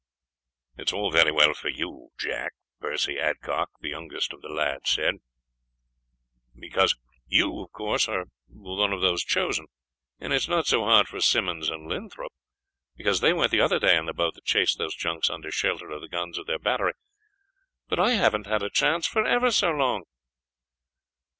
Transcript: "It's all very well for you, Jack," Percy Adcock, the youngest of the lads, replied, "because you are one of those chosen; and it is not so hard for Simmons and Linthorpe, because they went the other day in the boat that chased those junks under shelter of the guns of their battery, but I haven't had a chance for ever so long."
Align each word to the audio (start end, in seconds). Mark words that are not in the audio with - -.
"It's 0.79 0.91
all 0.93 1.11
very 1.11 1.31
well 1.31 1.53
for 1.53 1.69
you, 1.69 2.09
Jack," 2.17 2.53
Percy 2.79 3.19
Adcock, 3.19 3.69
the 3.81 3.89
youngest 3.89 4.33
of 4.33 4.41
the 4.41 4.49
lads, 4.49 4.97
replied, 4.97 5.19
"because 6.57 6.95
you 7.27 7.69
are 7.79 8.25
one 8.49 8.93
of 8.93 9.01
those 9.01 9.23
chosen; 9.23 9.67
and 10.19 10.33
it 10.33 10.37
is 10.37 10.49
not 10.49 10.65
so 10.65 10.85
hard 10.85 11.07
for 11.07 11.21
Simmons 11.21 11.69
and 11.69 11.87
Linthorpe, 11.87 12.33
because 12.97 13.19
they 13.21 13.31
went 13.31 13.51
the 13.51 13.61
other 13.61 13.77
day 13.77 13.95
in 13.95 14.07
the 14.07 14.13
boat 14.15 14.33
that 14.33 14.43
chased 14.45 14.79
those 14.79 14.95
junks 14.95 15.29
under 15.29 15.51
shelter 15.51 15.91
of 15.91 16.01
the 16.01 16.09
guns 16.09 16.39
of 16.39 16.47
their 16.47 16.57
battery, 16.57 16.93
but 17.87 17.99
I 17.99 18.13
haven't 18.13 18.47
had 18.47 18.63
a 18.63 18.71
chance 18.71 19.05
for 19.05 19.23
ever 19.23 19.51
so 19.51 19.69
long." 19.69 20.05